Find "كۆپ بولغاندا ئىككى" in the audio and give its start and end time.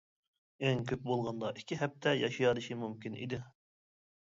0.91-1.79